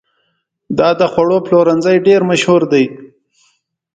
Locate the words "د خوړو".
0.99-1.37